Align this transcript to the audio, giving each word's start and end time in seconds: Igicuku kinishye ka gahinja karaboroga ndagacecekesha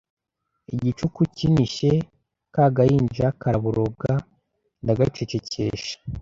Igicuku 0.73 1.19
kinishye 1.35 1.91
ka 2.53 2.65
gahinja 2.75 3.25
karaboroga 3.41 4.11
ndagacecekesha 4.83 5.95